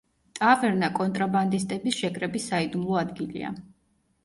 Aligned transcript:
ტავერნა 0.37 0.89
კონტრაბანდისტების 0.99 1.99
შეკრების 2.01 2.51
საიდუმლო 2.55 3.01
ადგილია. 3.05 3.55